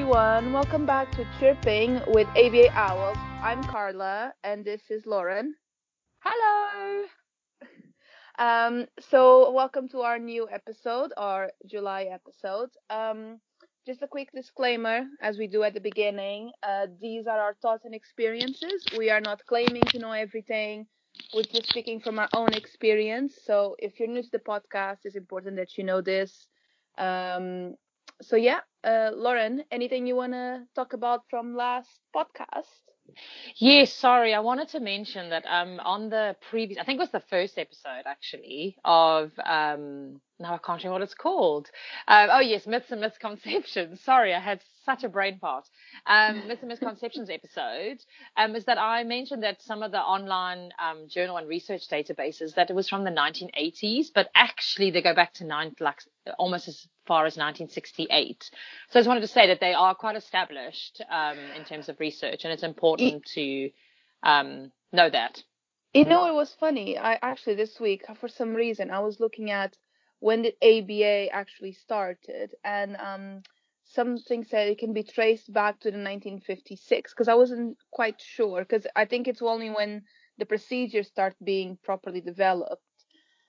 [0.00, 0.54] everyone.
[0.54, 3.18] Welcome back to Chirping with ABA Owls.
[3.42, 5.54] I'm Carla, and this is Lauren.
[6.20, 7.04] Hello.
[8.38, 12.70] Um, so welcome to our new episode, our July episode.
[12.88, 13.40] Um,
[13.86, 16.50] just a quick disclaimer, as we do at the beginning.
[16.62, 18.82] Uh, these are our thoughts and experiences.
[18.96, 20.86] We are not claiming to know everything.
[21.34, 23.34] We're just speaking from our own experience.
[23.44, 26.48] So if you're new to the podcast, it's important that you know this.
[26.96, 27.74] Um,
[28.20, 32.80] so yeah, uh, Lauren, anything you want to talk about from last podcast?
[33.56, 37.10] Yes, sorry, I wanted to mention that um on the previous, I think it was
[37.10, 41.70] the first episode actually of um now I can't remember what it's called.
[42.08, 44.00] Um, oh yes, myths and misconceptions.
[44.04, 45.68] Sorry, I had such a brain fart.
[46.06, 47.98] Um, myths and misconceptions episode
[48.36, 52.54] um, is that I mentioned that some of the online um, journal and research databases
[52.54, 56.00] that it was from the 1980s, but actually they go back to nine, like
[56.38, 58.50] almost as far as 1968.
[58.90, 61.98] So I just wanted to say that they are quite established um, in terms of
[61.98, 63.70] research, and it's important to
[64.22, 65.42] um, know that.
[65.92, 66.96] You know, it was funny.
[66.96, 69.76] I actually this week, for some reason, I was looking at
[70.20, 73.42] when did ABA actually started, and um,
[73.86, 78.60] something said it can be traced back to the 1956 because I wasn't quite sure
[78.60, 80.02] because I think it's only when
[80.38, 82.84] the procedures start being properly developed.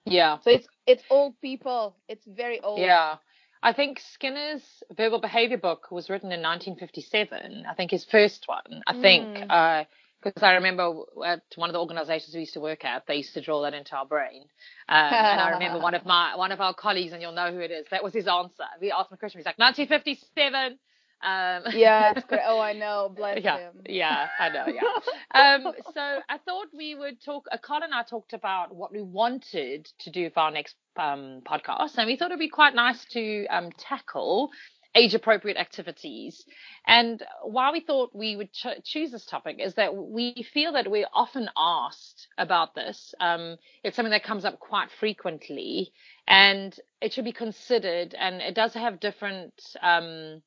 [0.06, 0.40] Yeah.
[0.40, 1.96] So it's it's old people.
[2.08, 2.80] It's very old.
[2.80, 3.18] Yeah.
[3.64, 4.64] I think Skinner's
[4.96, 7.66] verbal behavior book was written in 1957.
[7.70, 8.82] I think his first one.
[8.88, 9.52] I think Mm.
[9.52, 9.86] uh,
[10.24, 10.94] because I remember
[11.26, 13.74] at one of the organisations we used to work at, they used to draw that
[13.74, 14.44] into our brain.
[14.88, 17.60] Um, and I remember one of my one of our colleagues, and you'll know who
[17.60, 17.88] it is.
[17.90, 18.66] That was his answer.
[18.80, 19.40] We asked him a question.
[19.40, 20.78] He's like 1957.
[21.24, 22.42] Um, Yeah, it's great.
[22.46, 23.12] Oh, I know.
[23.16, 23.74] Bless yeah, him.
[23.88, 24.82] yeah, I know, yeah.
[25.56, 27.46] um, so I thought we would talk.
[27.52, 31.42] Uh, Carl and I talked about what we wanted to do for our next um,
[31.46, 34.50] podcast, and we thought it'd be quite nice to um, tackle
[34.94, 36.44] age-appropriate activities.
[36.86, 40.92] And why we thought we would ch- choose this topic is that we feel that
[40.92, 43.14] we're often asked about this.
[43.22, 45.94] Um, it's something that comes up quite frequently,
[46.28, 48.14] and it should be considered.
[48.20, 49.54] And it does have different.
[49.82, 50.42] Um,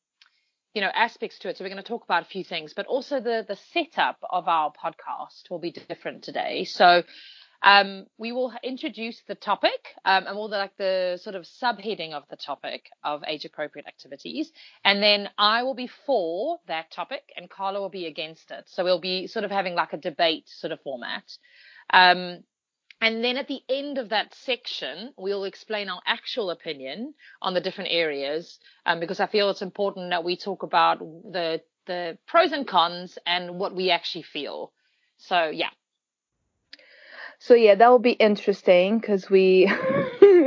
[0.74, 1.56] you know aspects to it.
[1.56, 4.48] So we're going to talk about a few things but also the the setup of
[4.48, 6.64] our podcast will be different today.
[6.64, 7.02] So
[7.64, 12.12] um, we will introduce the topic um, and all the like the sort of subheading
[12.12, 14.52] of the topic of age appropriate activities.
[14.84, 18.64] And then i will be for that topic and carla will be against it.
[18.66, 21.24] So we'll be sort of having like a debate sort of format.
[21.90, 22.44] Um,
[23.00, 27.60] and then at the end of that section, we'll explain our actual opinion on the
[27.60, 32.52] different areas, um, because I feel it's important that we talk about the the pros
[32.52, 34.72] and cons and what we actually feel.
[35.18, 35.70] So yeah,
[37.38, 39.70] So yeah, that will be interesting because we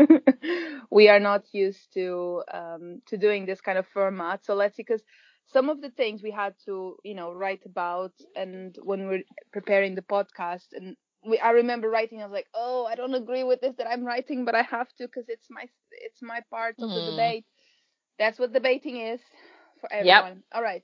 [0.90, 4.46] we are not used to um, to doing this kind of format.
[4.46, 5.04] So let's see, because
[5.48, 9.96] some of the things we had to you know write about, and when we're preparing
[9.96, 13.62] the podcast, and we I remember writing, I was like, oh, I don't agree with
[13.62, 16.94] this that I'm writing, but I have to because it's my it's my part of
[16.94, 17.02] the Mm.
[17.02, 17.46] debate.
[18.20, 19.22] That's what debating is
[19.80, 20.26] for Yep.
[20.26, 20.44] everyone.
[20.54, 20.84] All right.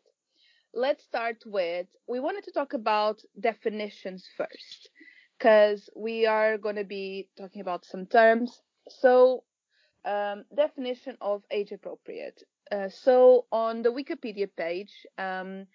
[0.74, 4.90] Let's start with we wanted to talk about definitions first
[5.38, 8.62] because we are going to be talking about some terms.
[8.90, 9.44] So,
[10.06, 12.44] um, definition of age appropriate.
[12.72, 15.68] Uh, so, on the Wikipedia page, um,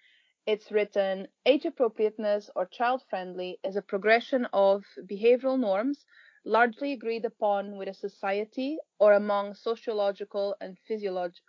[0.49, 6.05] it's written age appropriateness or child friendly is a progression of behavioral norms
[6.45, 11.43] largely agreed upon with a society or among sociological and physiolog-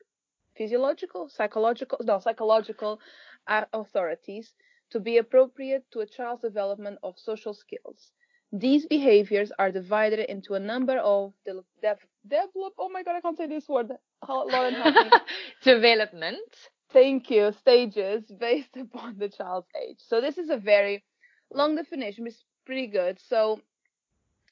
[0.57, 3.01] physiological, psychological, no, psychological
[3.73, 4.55] authorities
[4.91, 8.13] to be appropriate to a child's development of social skills.
[8.53, 12.75] These behaviors are divided into a number of de- dev- develop.
[12.79, 13.93] Oh my god, I can't say this word.
[14.29, 15.11] Lauren, help me.
[15.63, 16.71] development.
[16.93, 17.53] Thank you.
[17.53, 19.99] Stages based upon the child's age.
[20.01, 21.05] So this is a very
[21.53, 23.19] long definition, but it's pretty good.
[23.21, 23.61] So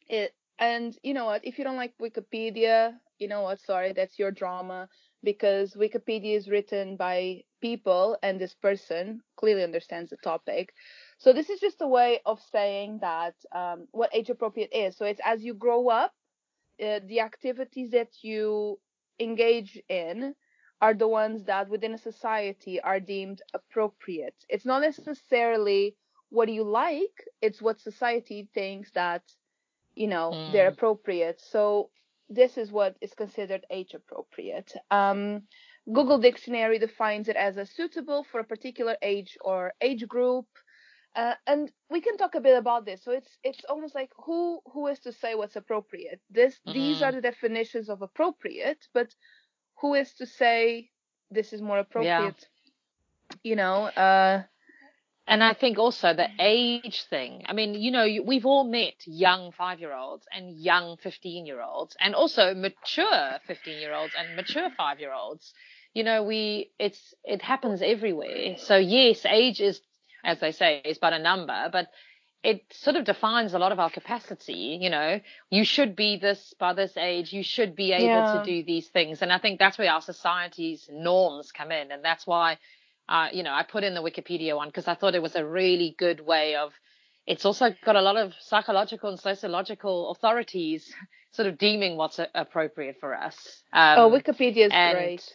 [0.08, 1.44] it and you know what?
[1.44, 3.60] If you don't like Wikipedia, you know what?
[3.60, 4.88] Sorry, that's your drama
[5.22, 10.72] because Wikipedia is written by people and this person clearly understands the topic.
[11.18, 14.96] So this is just a way of saying that um, what age appropriate is.
[14.96, 16.12] So it's as you grow up,
[16.82, 18.78] uh, the activities that you
[19.20, 20.34] engage in
[20.80, 24.34] are the ones that within a society are deemed appropriate.
[24.48, 25.96] It's not necessarily
[26.30, 29.22] what you like, it's what society thinks that,
[29.94, 30.68] you know, they're Mm.
[30.68, 31.40] appropriate.
[31.40, 31.90] So
[32.28, 34.72] this is what is considered age appropriate.
[34.90, 35.42] Um,
[35.92, 40.46] Google Dictionary defines it as a suitable for a particular age or age group.
[41.14, 43.02] Uh, and we can talk a bit about this.
[43.02, 46.20] So it's it's almost like who who is to say what's appropriate?
[46.30, 47.02] This these Mm.
[47.02, 49.14] are the definitions of appropriate, but
[49.80, 50.90] who is to say
[51.30, 52.46] this is more appropriate?
[53.30, 53.38] Yeah.
[53.42, 54.42] you know, uh,
[55.26, 57.44] and I think also the age thing.
[57.46, 61.60] I mean, you know, we've all met young five year olds and young 15 year
[61.60, 65.52] olds and also mature 15 year olds and mature five year olds.
[65.92, 68.56] You know, we, it's, it happens everywhere.
[68.56, 69.80] So yes, age is,
[70.24, 71.88] as they say, is but a number, but
[72.42, 74.78] it sort of defines a lot of our capacity.
[74.80, 75.20] You know,
[75.50, 77.32] you should be this by this age.
[77.32, 78.38] You should be able yeah.
[78.38, 79.22] to do these things.
[79.22, 81.90] And I think that's where our society's norms come in.
[81.90, 82.58] And that's why
[83.08, 85.44] uh, you know, I put in the Wikipedia one because I thought it was a
[85.44, 86.72] really good way of.
[87.26, 90.92] It's also got a lot of psychological and sociological authorities
[91.32, 93.62] sort of deeming what's a- appropriate for us.
[93.72, 95.32] Um, oh, Wikipedia is great.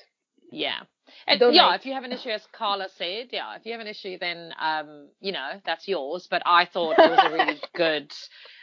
[0.52, 0.82] Yeah.
[1.28, 3.88] And yeah, if you have an issue, as Carla said, yeah, if you have an
[3.88, 6.28] issue, then um, you know that's yours.
[6.30, 8.12] But I thought it was a really good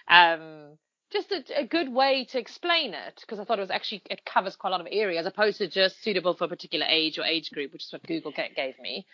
[0.09, 0.79] um,
[1.11, 4.25] just a, a, good way to explain it because I thought it was actually it
[4.25, 7.19] covers quite a lot of area as opposed to just suitable for a particular age
[7.19, 9.07] or age group, which is what Google gave me.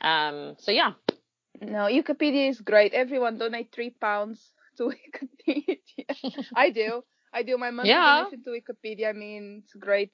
[0.00, 0.92] Um, so yeah.
[1.60, 2.92] No, Wikipedia is great.
[2.94, 4.40] Everyone donate three pounds
[4.78, 4.92] to
[5.48, 5.76] Wikipedia.
[6.56, 7.04] I do.
[7.34, 8.24] I do my monthly yeah.
[8.24, 9.08] donation to Wikipedia.
[9.08, 10.12] I mean, it's great.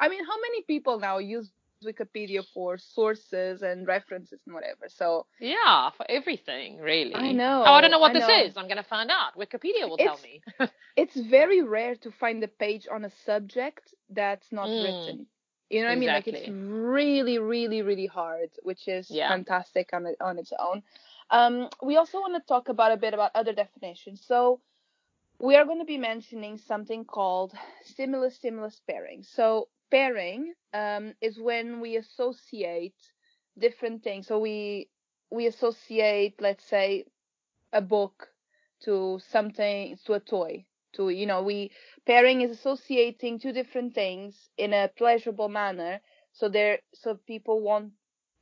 [0.00, 1.50] I mean, how many people now use
[1.84, 4.88] Wikipedia for sources and references and whatever.
[4.88, 7.14] So yeah, for everything really.
[7.14, 7.62] I know.
[7.66, 8.44] Oh, I don't know what I this know.
[8.44, 8.56] is.
[8.56, 9.36] I'm gonna find out.
[9.36, 10.42] Wikipedia will it's, tell me.
[10.96, 14.84] it's very rare to find a page on a subject that's not mm.
[14.84, 15.26] written.
[15.70, 16.46] You know what exactly.
[16.46, 16.54] I mean?
[16.54, 19.28] Like it's really, really, really hard, which is yeah.
[19.28, 20.82] fantastic on it, on its own.
[21.30, 24.22] Um, we also want to talk about a bit about other definitions.
[24.26, 24.60] So
[25.38, 27.52] we are going to be mentioning something called
[27.84, 29.22] stimulus stimulus pairing.
[29.22, 32.96] So pairing um, is when we associate
[33.58, 34.26] different things.
[34.26, 34.88] So we
[35.30, 37.04] we associate, let's say,
[37.72, 38.28] a book
[38.84, 40.64] to something to a toy.
[40.94, 41.70] To you know, we
[42.06, 46.00] pairing is associating two different things in a pleasurable manner.
[46.32, 47.92] So there, so people want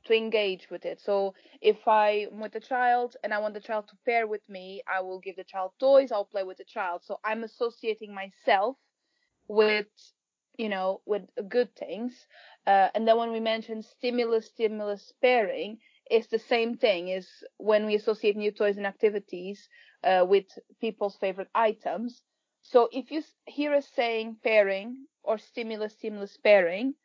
[0.05, 1.01] to engage with it.
[1.01, 4.81] So if I'm with a child and I want the child to pair with me,
[4.87, 6.11] I will give the child toys.
[6.11, 7.01] I'll play with the child.
[7.03, 8.77] So I'm associating myself
[9.47, 9.87] with
[10.57, 12.27] you know, with good things.
[12.65, 15.77] Uh, and then when we mention stimulus, stimulus pairing,
[16.09, 17.09] it's the same thing.
[17.09, 17.27] Is
[17.57, 19.67] when we associate new toys and activities
[20.03, 20.45] uh, with
[20.81, 22.23] people's favorite items.
[22.63, 26.95] So if you hear us saying pairing or stimulus, stimulus pairing,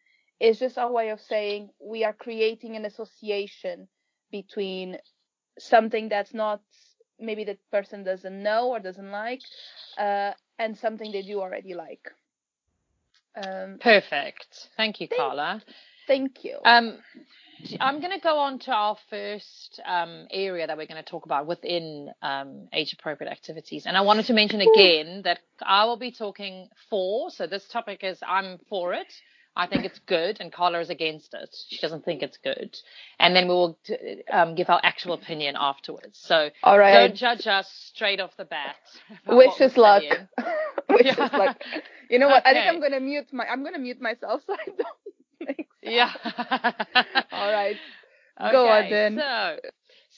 [0.40, 3.88] it's just our way of saying we are creating an association
[4.32, 4.98] between
[5.58, 6.62] something that's not
[7.20, 9.42] maybe the person doesn't know or doesn't like,
[9.98, 12.10] uh, and something they do already like.
[13.36, 14.68] Um, Perfect.
[14.76, 15.62] Thank you, thank, Carla.
[16.06, 16.58] Thank you.
[16.64, 16.98] Um,
[17.80, 21.24] I'm going to go on to our first um, area that we're going to talk
[21.24, 23.86] about within um, age appropriate activities.
[23.86, 28.00] And I wanted to mention again that I will be talking for, so this topic
[28.02, 29.12] is I'm for it.
[29.54, 31.54] I think it's good, and Carla is against it.
[31.68, 32.74] She doesn't think it's good.
[33.18, 33.78] And then we will
[34.32, 36.18] um, give our actual opinion afterwards.
[36.22, 37.06] So All right.
[37.06, 38.76] don't judge us straight off the bat.
[39.26, 40.02] Wish us luck.
[40.88, 41.62] Wish us luck.
[42.12, 42.46] You know what?
[42.46, 42.50] Okay.
[42.50, 43.46] I think I'm gonna mute my.
[43.46, 45.56] I'm gonna mute myself so I don't make.
[45.56, 45.66] Sound.
[45.82, 46.12] Yeah.
[47.32, 47.76] All right.
[48.40, 49.16] Okay, Go on then.
[49.16, 49.56] So.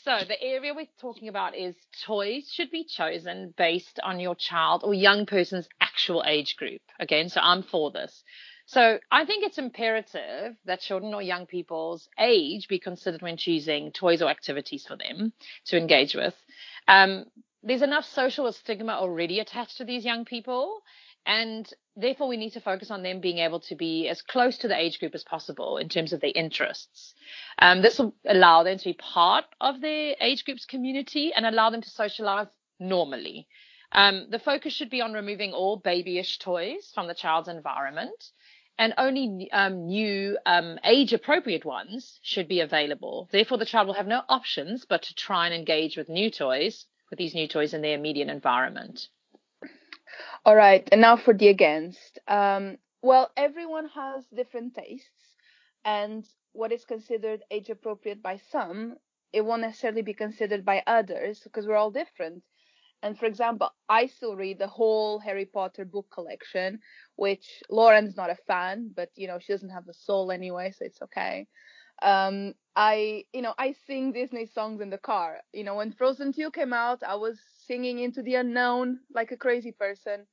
[0.03, 4.83] So the area we're talking about is toys should be chosen based on your child
[4.85, 6.83] or young person's actual age group.
[7.01, 8.23] Again, so I'm for this.
[8.67, 13.93] So I think it's imperative that children or young people's age be considered when choosing
[13.93, 15.33] toys or activities for them
[15.67, 16.35] to engage with.
[16.89, 17.27] Um,
[17.63, 20.83] there's enough social stigma already attached to these young people.
[21.27, 24.69] And therefore, we need to focus on them being able to be as close to
[24.69, 27.15] the age group as possible in terms of their interests.
[27.59, 31.71] Um, this will allow them to be part of their age group's community and allow
[31.71, 33.49] them to socialize normally.
[33.93, 38.33] Um, the focus should be on removing all babyish toys from the child's environment
[38.79, 43.29] and only um, new um, age appropriate ones should be available.
[43.31, 46.87] Therefore, the child will have no options but to try and engage with new toys,
[47.09, 49.09] with these new toys in their immediate environment.
[50.45, 52.19] All right, and now for the against.
[52.29, 55.35] Um, well, everyone has different tastes,
[55.85, 58.97] and what is considered age appropriate by some,
[59.33, 62.43] it won't necessarily be considered by others because we're all different.
[63.03, 66.81] And for example, I still read the whole Harry Potter book collection,
[67.17, 70.85] which Lauren's not a fan, but you know, she doesn't have a soul anyway, so
[70.85, 71.47] it's okay.
[72.03, 75.39] Um, I, you know, I sing Disney songs in the car.
[75.53, 79.37] You know, when Frozen 2 came out, I was singing Into the Unknown like a
[79.37, 80.27] crazy person.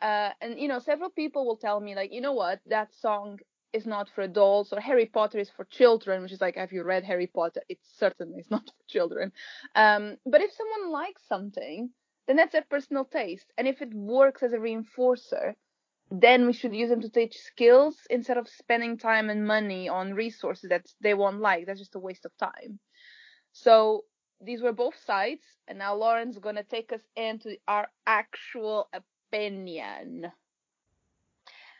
[0.00, 3.38] Uh, and you know, several people will tell me like, you know what, that song
[3.72, 6.82] is not for adults or Harry Potter is for children, which is like, have you
[6.84, 7.62] read Harry Potter?
[7.68, 9.32] It certainly is not for children.
[9.74, 11.90] Um, but if someone likes something,
[12.26, 13.52] then that's their personal taste.
[13.58, 15.54] And if it works as a reinforcer,
[16.10, 20.14] then we should use them to teach skills instead of spending time and money on
[20.14, 21.66] resources that they won't like.
[21.66, 22.78] That's just a waste of time.
[23.52, 24.04] So
[24.40, 30.32] these were both sides, and now Lauren's gonna take us into our actual opinion.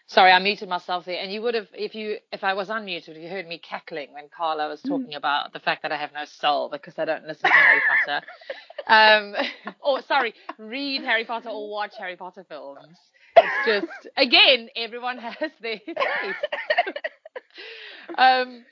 [0.07, 3.21] Sorry, I muted myself there, and you would have, if you, if I was unmuted,
[3.21, 4.89] you heard me cackling when Carla was Mm.
[4.89, 7.81] talking about the fact that I have no soul because I don't listen to Harry
[7.87, 8.23] Potter.
[8.87, 9.35] Um,
[9.81, 12.99] or sorry, read Harry Potter or watch Harry Potter films.
[13.37, 15.79] It's just, again, everyone has their
[16.21, 16.45] taste.
[18.19, 18.65] um,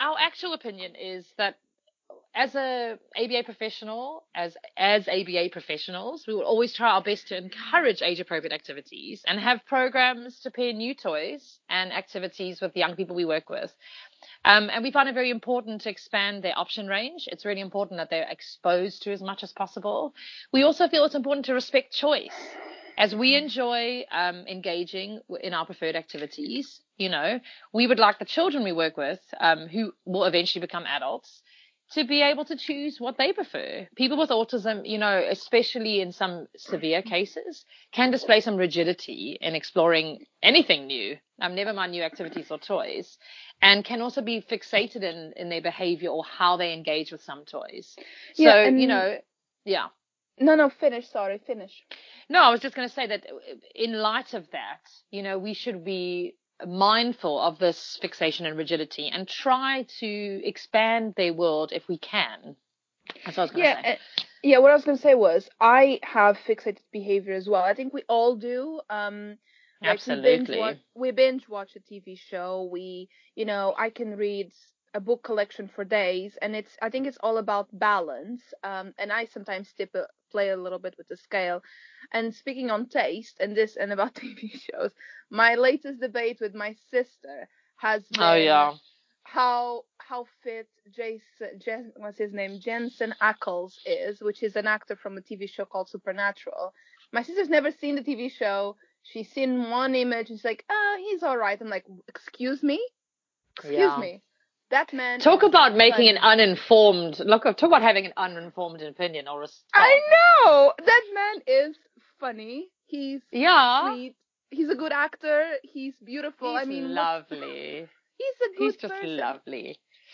[0.00, 1.58] our actual opinion is that
[2.34, 7.36] as a ABA professional, as as ABA professionals, we will always try our best to
[7.36, 12.80] encourage age appropriate activities and have programs to pair new toys and activities with the
[12.80, 13.72] young people we work with.
[14.44, 17.28] Um, and we find it very important to expand their option range.
[17.30, 20.12] It's really important that they're exposed to as much as possible.
[20.52, 22.34] We also feel it's important to respect choice.
[22.96, 27.40] As we enjoy um, engaging in our preferred activities, you know,
[27.72, 31.42] we would like the children we work with, um, who will eventually become adults,
[31.92, 33.86] to be able to choose what they prefer.
[33.96, 39.54] People with autism, you know, especially in some severe cases, can display some rigidity in
[39.54, 43.18] exploring anything new, um, never mind new activities or toys,
[43.62, 47.44] and can also be fixated in, in their behavior or how they engage with some
[47.44, 47.94] toys.
[48.34, 49.18] So, Yeah, you know,
[49.64, 49.86] yeah.
[50.40, 51.08] No, no, finish.
[51.10, 51.72] Sorry, finish.
[52.28, 53.24] No, I was just going to say that
[53.74, 54.80] in light of that,
[55.12, 56.34] you know, we should be
[56.66, 62.56] mindful of this fixation and rigidity and try to expand their world if we can.
[63.24, 63.84] That's what I was going to Yeah, say.
[63.84, 63.94] uh,
[64.42, 64.58] yeah.
[64.58, 67.62] What I was gonna say was I have fixated behavior as well.
[67.62, 68.80] I think we all do.
[68.90, 69.38] Um,
[69.84, 70.52] like we binge Absolutely.
[70.52, 72.68] watch, we binge watch a TV show.
[72.70, 74.52] We, you know, I can read
[74.94, 76.76] a book collection for days, and it's.
[76.82, 78.54] I think it's all about balance.
[78.62, 81.62] Um, and I sometimes tip a, play a little bit with the scale.
[82.12, 84.94] And speaking on taste and this and about TV shows,
[85.30, 88.74] my latest debate with my sister has been Oh, yeah.
[89.24, 94.96] how how fit Jason Jen, what's his name Jensen Ackles is, which is an actor
[94.96, 96.74] from a TV show called Supernatural.
[97.12, 98.76] My sister's never seen the TV show.
[99.02, 102.80] She's seen one image and she's like, "Oh, he's all right." I'm like, "Excuse me,
[103.56, 103.98] excuse Yeah.
[103.98, 104.23] me,
[104.76, 107.42] that man." Talk about making an uninformed look.
[107.44, 109.70] Talk about having an uninformed opinion or response.
[109.74, 111.76] I know that man is
[112.20, 112.68] funny.
[112.86, 113.90] He's Yeah.
[113.92, 114.14] sweet.
[114.50, 115.38] He's a good actor.
[115.62, 116.52] He's beautiful.
[116.52, 117.88] He's I mean, lovely.
[118.22, 119.16] he's a good He's just person.
[119.16, 119.66] lovely.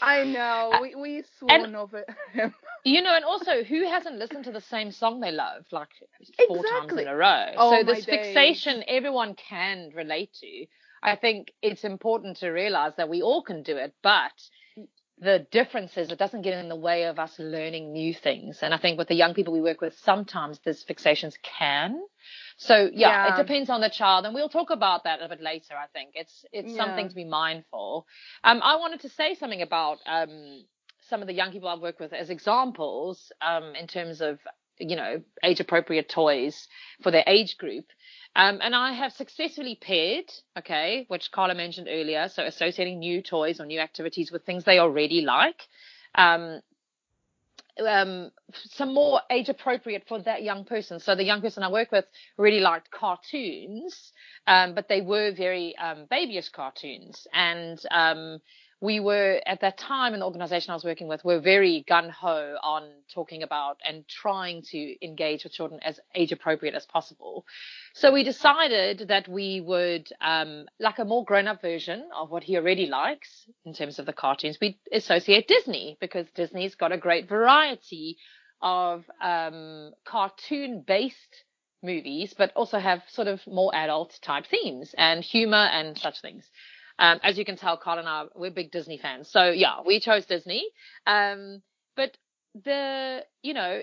[0.03, 0.73] I know.
[0.75, 2.55] Uh, we we swoon over him.
[2.83, 5.91] You know, and also, who hasn't listened to the same song they love like
[6.49, 7.53] four times in a row?
[7.59, 8.15] Oh, so this days.
[8.17, 10.67] fixation, everyone can relate to.
[11.03, 14.33] I think it's important to realize that we all can do it, but
[15.19, 18.61] the difference is it doesn't get in the way of us learning new things.
[18.63, 22.01] And I think with the young people we work with, sometimes these fixations can.
[22.57, 23.29] So yeah, Yeah.
[23.29, 25.75] it depends on the child, and we'll talk about that a bit later.
[25.77, 26.77] I think it's it's Yeah.
[26.79, 28.07] something to be mindful.
[28.45, 30.65] Um, I wanted to say something about um
[31.03, 34.39] some of the young people I've worked with as examples um in terms of
[34.79, 36.67] you know age appropriate toys
[37.03, 37.85] for their age group.
[38.37, 43.61] Um, and I have successfully paired, okay, which Carla mentioned earlier, so associating new toys
[43.61, 45.61] or new activities with things they already like.
[46.15, 46.61] Um,
[47.87, 51.01] um, some more age appropriate for that young person.
[51.01, 52.05] So the young person I work with
[52.37, 54.13] really liked cartoons,
[54.47, 57.27] um, but they were very um, babyish cartoons.
[57.33, 58.41] And um,
[58.81, 62.09] we were at that time in the organization I was working with, were very gun
[62.09, 67.45] ho on talking about and trying to engage with children as age appropriate as possible.
[67.93, 72.43] So we decided that we would, um, like a more grown up version of what
[72.43, 76.99] he already likes in terms of the cartoons, we associate Disney because Disney's got a
[76.99, 78.17] great variety
[78.63, 81.45] of um, cartoon based
[81.83, 86.49] movies, but also have sort of more adult type themes and humor and such things.
[87.01, 89.29] Um, as you can tell, Carl and I, we're big Disney fans.
[89.31, 90.67] So yeah, we chose Disney.
[91.07, 91.63] Um,
[91.97, 92.17] but
[92.65, 93.81] the, you know,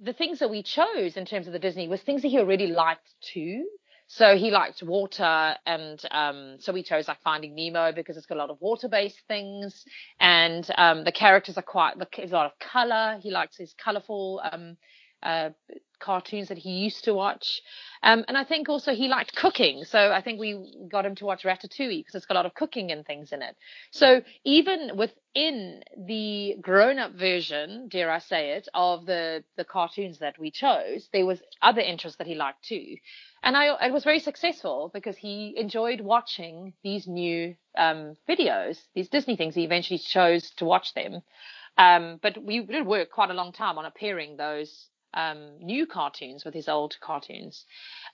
[0.00, 2.68] the things that we chose in terms of the Disney was things that he already
[2.68, 3.66] liked too.
[4.10, 8.36] So he liked water, and um, so we chose like Finding Nemo because it's got
[8.36, 9.84] a lot of water-based things,
[10.18, 11.92] and um, the characters are quite.
[12.16, 13.18] There's a lot of color.
[13.20, 14.78] He likes his colorful um,
[15.22, 15.50] uh,
[15.98, 17.60] cartoons that he used to watch,
[18.02, 19.84] um, and I think also he liked cooking.
[19.84, 22.54] So I think we got him to watch Ratatouille because it's got a lot of
[22.54, 23.56] cooking and things in it.
[23.90, 30.38] So even within the grown-up version, dare I say it, of the the cartoons that
[30.38, 32.96] we chose, there was other interests that he liked too,
[33.42, 39.08] and I it was very successful because he enjoyed watching these new um, videos, these
[39.08, 39.54] Disney things.
[39.54, 41.22] He eventually chose to watch them,
[41.76, 46.44] um, but we did work quite a long time on pairing those um, new cartoons
[46.44, 47.64] with his old cartoons.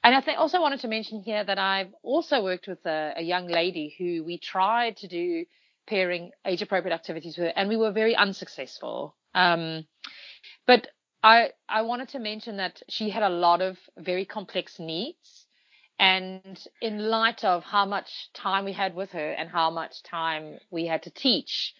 [0.02, 3.22] And I think also wanted to mention here that I've also worked with a, a
[3.22, 5.44] young lady who we tried to do
[5.86, 9.14] pairing age appropriate activities with, and we were very unsuccessful.
[9.34, 9.86] Um,
[10.66, 10.88] but
[11.22, 15.46] I I wanted to mention that she had a lot of very complex needs,
[15.98, 20.58] and in light of how much time we had with her and how much time
[20.70, 21.74] we had to teach,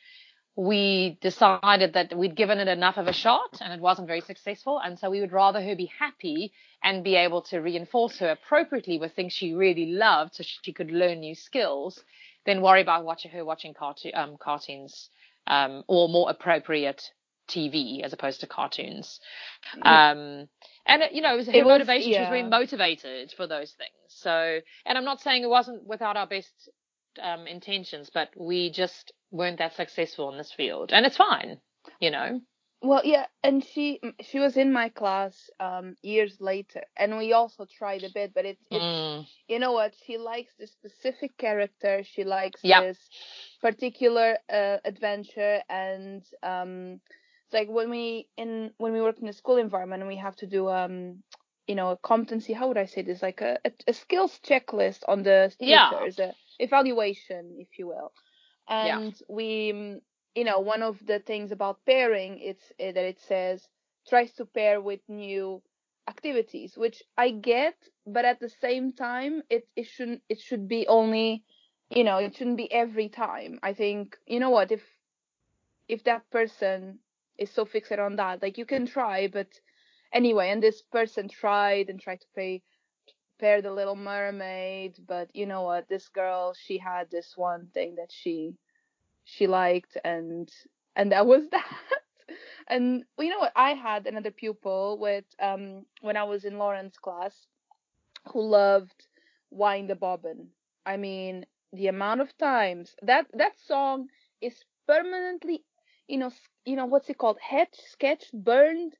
[0.57, 4.79] we decided that we'd given it enough of a shot and it wasn't very successful.
[4.79, 8.99] And so we would rather her be happy and be able to reinforce her appropriately
[8.99, 12.03] with things she really loved so she could learn new skills
[12.47, 15.09] than worry about watching her watching cartoon, um, cartoons
[15.47, 17.11] um, or more appropriate
[17.49, 19.21] TV as opposed to cartoons.
[19.83, 20.49] Um,
[20.87, 22.13] and you know, it was her It was- motivation.
[22.13, 23.91] She was very motivated for those things.
[24.09, 26.69] So, and I'm not saying it wasn't without our best
[27.23, 31.61] um, intentions, but we just weren't that successful in this field, and it's fine.
[32.01, 32.43] You know.
[32.83, 37.65] Well, yeah, and she she was in my class um years later, and we also
[37.67, 42.03] tried a bit, but it's it's Mm, you know what she likes this specific character,
[42.05, 42.75] she likes Yep.
[42.75, 43.09] this
[43.61, 47.01] particular uh, adventure, and um
[47.47, 50.37] it's like when we in when we work in a school environment, and we have
[50.37, 51.23] to do um
[51.67, 52.53] you know a competency.
[52.55, 53.23] How would I say this?
[53.23, 55.91] Like a a, a skills checklist on the Yeah.
[55.91, 58.13] teachers, a evaluation, if you will,
[58.81, 59.01] Yeah.
[59.01, 59.73] and we.
[59.73, 60.01] mm,
[60.35, 63.69] you know, one of the things about pairing it's uh, that it says
[64.09, 65.63] tries to pair with new
[66.09, 70.87] activities, which I get, but at the same time, it it shouldn't it should be
[70.89, 71.45] only,
[71.91, 73.59] you know, it shouldn't be every time.
[73.63, 74.99] I think you know what if
[75.89, 77.01] if that person
[77.39, 79.61] is so fixated on that, like you can try, but
[80.13, 82.63] anyway, and this person tried and tried to pay
[83.39, 87.97] pair the Little Mermaid, but you know what, this girl she had this one thing
[87.97, 88.57] that she
[89.25, 90.51] she liked and
[90.97, 91.65] and that was that.
[92.69, 93.53] And you know what?
[93.57, 97.47] I had another pupil with um when i was in lauren's class
[98.33, 99.09] who loved
[99.51, 100.51] wind the bobbin.
[100.87, 104.09] I mean the amount of times that that song
[104.41, 105.65] is permanently
[106.09, 106.31] you know
[106.65, 107.39] you know what's it called?
[107.51, 108.97] Etched sketched burned.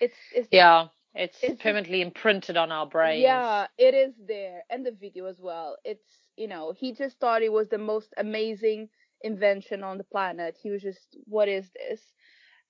[0.00, 0.88] It's it's Yeah.
[1.14, 3.22] It's, It's permanently imprinted on our brains.
[3.22, 5.76] yeah, it is there, and the video as well.
[5.84, 8.88] It's you know he just thought it was the most amazing
[9.22, 10.56] invention on the planet.
[10.62, 12.00] He was just, what is this?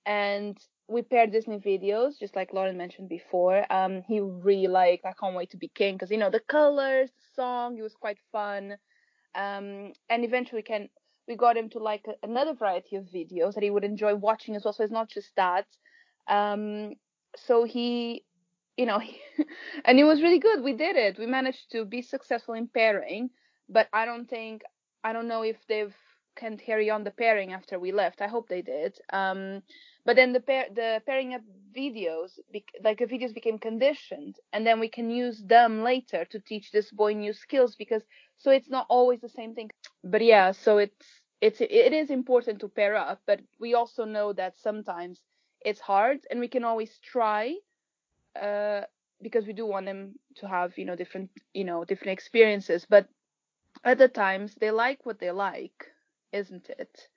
[0.07, 0.57] And
[0.88, 3.70] we paired Disney videos, just like Lauren mentioned before.
[3.70, 7.11] Um, he really liked I Can't Wait to Be King because you know the colors,
[7.11, 8.77] the song, it was quite fun.
[9.35, 10.88] Um, and eventually can
[11.27, 14.57] we got him to like a, another variety of videos that he would enjoy watching
[14.57, 14.72] as well.
[14.72, 15.66] So it's not just that.
[16.27, 16.94] Um,
[17.37, 18.24] so he
[18.78, 19.02] you know,
[19.84, 20.62] and it was really good.
[20.62, 21.18] We did it.
[21.18, 23.30] We managed to be successful in pairing,
[23.68, 24.62] but I don't think
[25.04, 25.94] I don't know if they've
[26.36, 28.22] can carry on the pairing after we left.
[28.22, 28.96] I hope they did.
[29.12, 29.62] Um,
[30.06, 31.42] but then the pair the pairing up
[31.76, 32.38] videos,
[32.84, 36.90] like the videos became conditioned, and then we can use them later to teach this
[36.92, 38.04] boy new skills because
[38.38, 39.70] so it's not always the same thing.
[40.04, 44.32] But yeah, so it's it's it is important to pair up, but we also know
[44.34, 45.20] that sometimes
[45.60, 47.56] it's hard, and we can always try
[48.40, 48.82] uh,
[49.22, 53.08] because we do want them to have you know different you know different experiences but
[53.84, 55.86] other times they like what they like
[56.32, 57.08] isn't it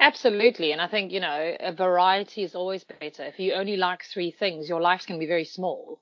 [0.00, 0.72] Absolutely.
[0.72, 3.24] And I think, you know, a variety is always better.
[3.24, 6.00] If you only like three things, your life's going to be very small.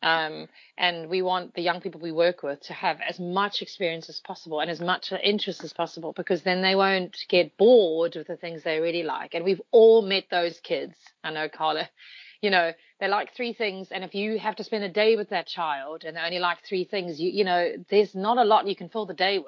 [0.00, 4.08] Um, and we want the young people we work with to have as much experience
[4.08, 8.28] as possible and as much interest as possible because then they won't get bored with
[8.28, 9.34] the things they really like.
[9.34, 10.96] And we've all met those kids.
[11.24, 11.88] I know, Carla,
[12.42, 13.88] you know, they like three things.
[13.90, 16.58] And if you have to spend a day with that child and they only like
[16.64, 19.46] three things, you, you know, there's not a lot you can fill the day with.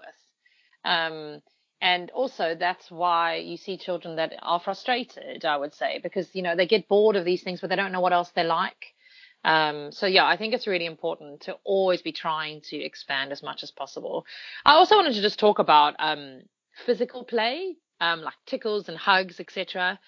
[0.85, 1.43] Um,
[1.81, 6.43] and also that's why you see children that are frustrated, I would say, because, you
[6.43, 8.95] know, they get bored of these things, but they don't know what else they like.
[9.43, 13.43] Um, so yeah, I think it's really important to always be trying to expand as
[13.43, 14.27] much as possible.
[14.65, 16.43] I also wanted to just talk about, um,
[16.85, 19.99] physical play, um, like tickles and hugs, etc.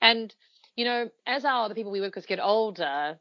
[0.00, 0.34] And,
[0.76, 3.18] you know, as our, the people we work with get older,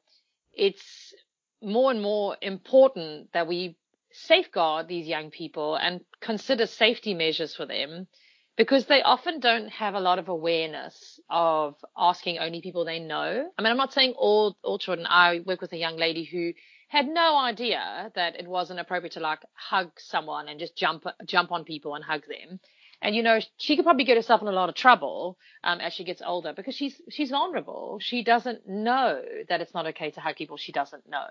[0.53, 1.13] it's
[1.61, 3.77] more and more important that we
[4.11, 8.07] safeguard these young people and consider safety measures for them
[8.55, 13.49] because they often don't have a lot of awareness of asking only people they know.
[13.57, 15.07] I mean, I'm not saying all all children.
[15.09, 16.53] I work with a young lady who
[16.89, 21.51] had no idea that it wasn't appropriate to like hug someone and just jump jump
[21.51, 22.59] on people and hug them.
[23.03, 25.93] And you know, she could probably get herself in a lot of trouble um, as
[25.93, 27.99] she gets older because she's she's vulnerable.
[28.01, 31.27] She doesn't know that it's not okay to hug people she doesn't know.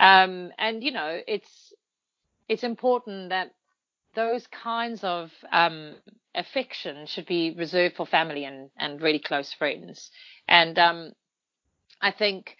[0.00, 1.72] Um, and you know, it's
[2.48, 3.52] it's important that
[4.14, 5.94] those kinds of um,
[6.34, 10.10] affection should be reserved for family and, and really close friends.
[10.48, 11.12] And um,
[12.00, 12.56] I think,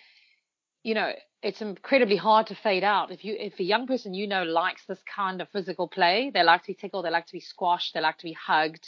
[0.83, 1.13] you know,
[1.43, 3.11] it's incredibly hard to fade out.
[3.11, 6.43] If you, if a young person you know likes this kind of physical play, they
[6.43, 8.87] like to be tickled, they like to be squashed, they like to be hugged.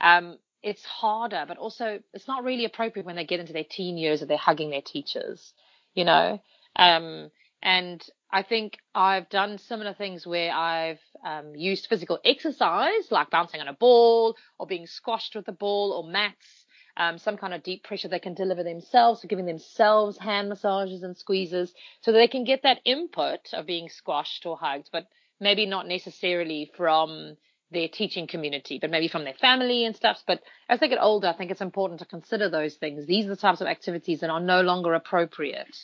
[0.00, 3.96] Um, it's harder, but also it's not really appropriate when they get into their teen
[3.96, 5.52] years that they're hugging their teachers,
[5.94, 6.40] you know.
[6.74, 7.30] Um,
[7.62, 13.60] and I think I've done similar things where I've um, used physical exercise, like bouncing
[13.60, 16.65] on a ball or being squashed with a ball or mats,
[16.96, 21.02] um, some kind of deep pressure they can deliver themselves, so giving themselves hand massages
[21.02, 25.06] and squeezes so that they can get that input of being squashed or hugged, but
[25.40, 27.36] maybe not necessarily from
[27.70, 30.22] their teaching community, but maybe from their family and stuff.
[30.26, 33.06] But as they get older, I think it's important to consider those things.
[33.06, 35.76] These are the types of activities that are no longer appropriate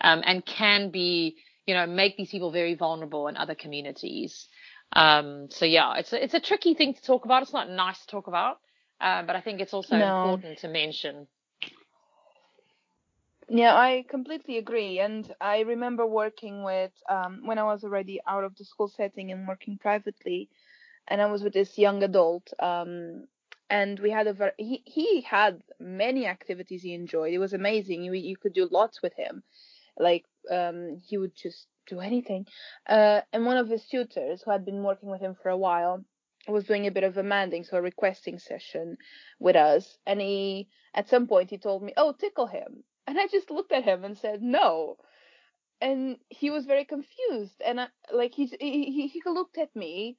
[0.00, 4.48] um, and can be, you know, make these people very vulnerable in other communities.
[4.92, 7.42] Um, so yeah, it's a, it's a tricky thing to talk about.
[7.42, 8.58] It's not nice to talk about,
[9.00, 10.34] uh, but I think it's also no.
[10.34, 11.26] important to mention.
[13.48, 14.98] Yeah, I completely agree.
[15.00, 19.32] And I remember working with, um, when I was already out of the school setting
[19.32, 20.50] and working privately,
[21.06, 22.52] and I was with this young adult.
[22.58, 23.26] Um,
[23.70, 27.32] and we had a very, he, he had many activities he enjoyed.
[27.32, 28.02] It was amazing.
[28.02, 29.42] You, you could do lots with him.
[29.98, 32.46] Like, um, he would just do anything.
[32.86, 36.04] Uh, and one of his tutors who had been working with him for a while
[36.50, 38.96] was doing a bit of a manding, so a requesting session
[39.38, 39.98] with us.
[40.06, 43.72] And he, at some point, he told me, "Oh, tickle him." And I just looked
[43.72, 44.96] at him and said, "No."
[45.80, 50.18] And he was very confused, and I, like he, he he looked at me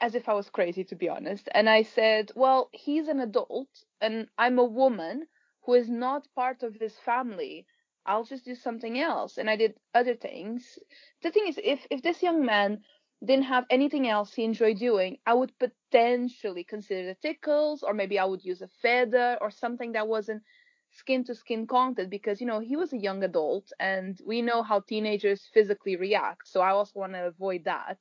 [0.00, 1.48] as if I was crazy, to be honest.
[1.52, 5.26] And I said, "Well, he's an adult, and I'm a woman
[5.62, 7.66] who is not part of this family."
[8.06, 9.36] I'll just do something else.
[9.36, 10.78] And I did other things.
[11.22, 12.82] The thing is, if, if this young man
[13.24, 18.18] didn't have anything else he enjoyed doing, I would potentially consider the tickles, or maybe
[18.18, 20.42] I would use a feather or something that wasn't
[20.90, 24.62] skin to skin contact because, you know, he was a young adult and we know
[24.62, 26.48] how teenagers physically react.
[26.48, 27.98] So I also want to avoid that.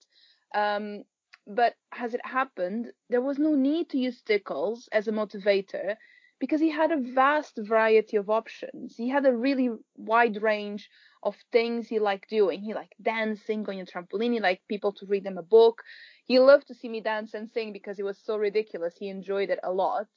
[0.55, 1.03] Um,
[1.45, 5.95] but as it happened, there was no need to use tickles as a motivator
[6.39, 8.95] because he had a vast variety of options.
[8.95, 10.89] He had a really wide range
[11.23, 12.61] of things he liked doing.
[12.61, 15.81] He liked dancing, on a trampoline, he liked people to read him a book.
[16.25, 18.95] He loved to see me dance and sing because it was so ridiculous.
[18.97, 20.07] He enjoyed it a lot.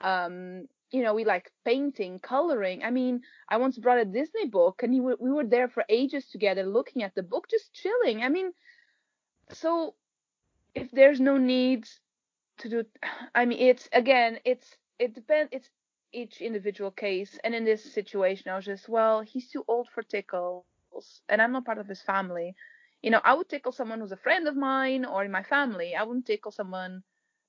[0.00, 2.82] Um, you know, we liked painting, coloring.
[2.84, 6.64] I mean, I once brought a Disney book and we were there for ages together
[6.64, 8.22] looking at the book, just chilling.
[8.22, 8.52] I mean,
[9.52, 9.94] so
[10.74, 11.88] if there's no need
[12.58, 12.84] to do,
[13.34, 15.50] I mean, it's again, it's it depends.
[15.52, 15.68] It's
[16.12, 17.38] each individual case.
[17.44, 20.64] And in this situation, I was just, well, he's too old for tickles,
[21.28, 22.54] and I'm not part of his family.
[23.02, 25.94] You know, I would tickle someone who's a friend of mine or in my family.
[25.96, 27.02] I wouldn't tickle someone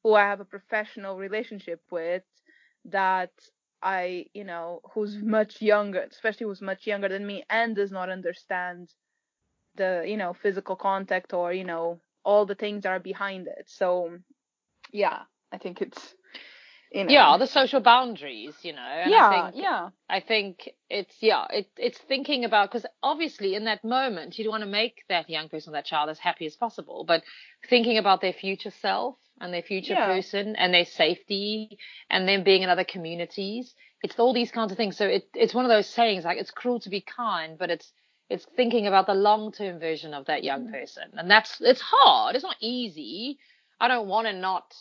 [0.03, 2.23] who I have a professional relationship with
[2.85, 3.31] that
[3.81, 8.09] I, you know, who's much younger, especially who's much younger than me and does not
[8.09, 8.89] understand
[9.75, 13.65] the, you know, physical contact or, you know, all the things that are behind it.
[13.67, 14.17] So,
[14.91, 16.15] yeah, I think it's
[16.93, 17.11] you know.
[17.11, 18.81] Yeah, the social boundaries, you know.
[18.81, 19.89] And yeah, I think, yeah.
[20.09, 24.61] I think it's yeah, it, it's thinking about because obviously in that moment you want
[24.61, 27.23] to make that young person, that child, as happy as possible, but
[27.67, 30.05] thinking about their future self and their future yeah.
[30.05, 31.79] person and their safety
[32.09, 33.73] and them being in other communities.
[34.03, 34.95] It's all these kinds of things.
[34.97, 37.91] So it, it's one of those sayings like it's cruel to be kind, but it's
[38.29, 40.71] it's thinking about the long term version of that young mm.
[40.71, 42.35] person, and that's it's hard.
[42.35, 43.39] It's not easy.
[43.79, 44.73] I don't want to not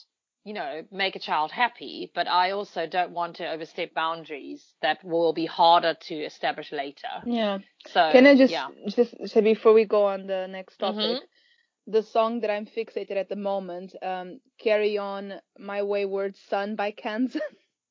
[0.44, 5.02] you know, make a child happy, but I also don't want to overstep boundaries that
[5.04, 7.08] will be harder to establish later.
[7.24, 7.58] Yeah.
[7.86, 8.68] So can I just yeah.
[8.88, 11.92] just say before we go on the next topic, mm-hmm.
[11.92, 16.90] the song that I'm fixated at the moment, um, "Carry On, My Wayward Son" by
[16.90, 17.42] Kansas.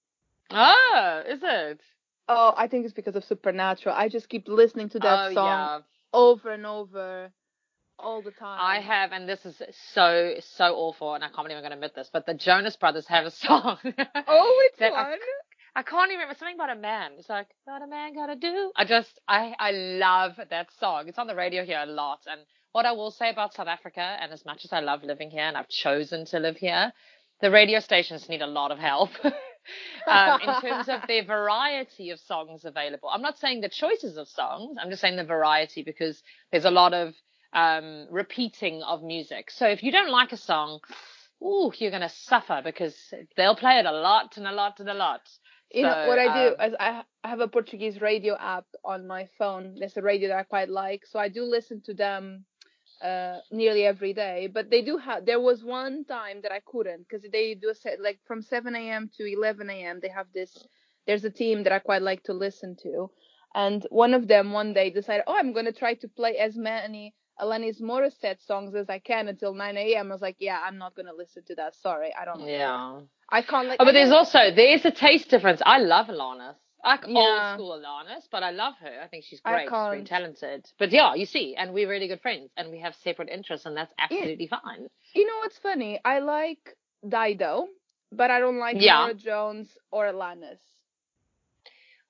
[0.51, 1.81] oh, is it?
[2.27, 3.95] Oh, I think it's because of Supernatural.
[3.97, 5.79] I just keep listening to that oh, song yeah.
[6.13, 7.31] over and over
[8.01, 8.59] all the time.
[8.59, 9.61] I have, and this is
[9.93, 13.07] so so awful, and I can't even going to admit this, but the Jonas Brothers
[13.07, 13.77] have a song.
[13.83, 14.99] oh, which one?
[14.99, 15.15] I,
[15.75, 17.11] I can't even remember something about a man.
[17.17, 18.71] It's like what a man gotta do.
[18.75, 21.07] I just I I love that song.
[21.07, 22.41] It's on the radio here a lot, and
[22.73, 25.43] what I will say about South Africa, and as much as I love living here,
[25.43, 26.91] and I've chosen to live here,
[27.41, 29.11] the radio stations need a lot of help.
[30.07, 33.09] um, in terms of the variety of songs available.
[33.09, 34.77] I'm not saying the choices of songs.
[34.81, 37.13] I'm just saying the variety because there's a lot of
[37.53, 39.51] um, repeating of music.
[39.51, 40.79] So if you don't like a song,
[41.43, 42.95] ooh, you're going to suffer because
[43.35, 45.21] they'll play it a lot and a lot and a lot.
[45.73, 49.07] You so, know what I do um, is I have a Portuguese radio app on
[49.07, 49.75] my phone.
[49.79, 52.45] There's a radio that I quite like, so I do listen to them
[53.01, 54.49] uh, nearly every day.
[54.53, 55.25] But they do have.
[55.25, 58.75] There was one time that I couldn't because they do a set like from 7
[58.75, 59.09] a.m.
[59.17, 59.99] to 11 a.m.
[60.01, 60.51] They have this.
[61.07, 63.09] There's a team that I quite like to listen to,
[63.55, 67.13] and one of them one day decided, oh, I'm gonna try to play as many
[67.41, 70.12] Alanis Morissette songs as I can until 9 a.m.
[70.12, 71.75] I was like, yeah, I'm not gonna listen to that.
[71.75, 72.41] Sorry, I don't.
[72.41, 72.47] Know.
[72.47, 72.99] Yeah.
[73.30, 73.77] I can't like.
[73.80, 75.62] Oh, but there's also there's a taste difference.
[75.65, 76.56] I love Alanis.
[76.84, 77.19] Like Yeah.
[77.19, 79.01] old school Alanis, but I love her.
[79.04, 79.63] I think she's great.
[79.63, 80.65] She's very talented.
[80.80, 83.77] But yeah, you see, and we're really good friends, and we have separate interests, and
[83.77, 84.88] that's absolutely fine.
[85.13, 85.99] You know what's funny?
[86.04, 86.75] I like
[87.08, 87.67] Dido,
[88.12, 88.97] but I don't like Yeah.
[88.99, 90.60] Norah Jones or Alanis.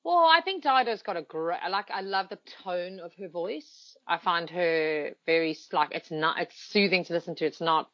[0.03, 1.59] Well, I think Dido's got a great.
[1.63, 1.91] I like.
[1.91, 3.95] I love the tone of her voice.
[4.07, 6.39] I find her very like it's not.
[6.39, 7.45] It's soothing to listen to.
[7.45, 7.87] It's not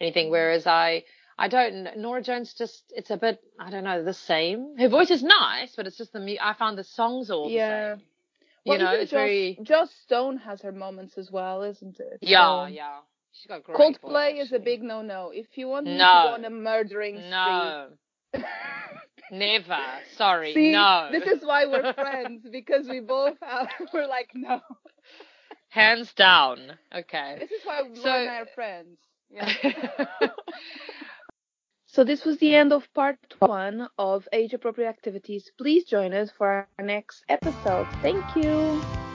[0.00, 0.26] anything.
[0.28, 0.30] Mm.
[0.32, 1.04] Whereas I.
[1.38, 1.96] I don't.
[1.96, 2.92] Norah Jones just.
[2.94, 3.40] It's a bit.
[3.58, 4.04] I don't know.
[4.04, 4.76] The same.
[4.78, 6.38] Her voice is nice, but it's just the.
[6.42, 7.94] I found the songs all Yeah.
[7.94, 8.04] the same.
[8.64, 9.58] You know, it's Joss, very.
[9.62, 12.18] Joss Stone has her moments as well, isn't it?
[12.20, 12.98] Yeah, So- yeah.
[13.32, 13.78] She's got great.
[13.78, 15.30] Coldplay voice, is a big no-no.
[15.32, 17.86] If you want me to go on a murdering spree, No,
[19.30, 19.78] never.
[20.16, 21.08] Sorry, See, no.
[21.12, 24.60] this is why we're friends because we both have, we're like no.
[25.68, 26.72] hands down.
[26.94, 27.36] Okay.
[27.40, 28.98] This is why So- Laura and I are friends.
[29.30, 29.52] Yeah.
[31.86, 35.50] so this was the end of part one of age appropriate activities.
[35.58, 37.86] Please join us for our next episode.
[38.02, 39.09] Thank you.